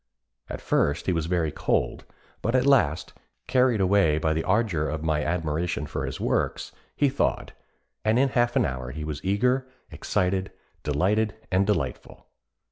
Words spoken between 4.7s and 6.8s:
of my admiration for his works,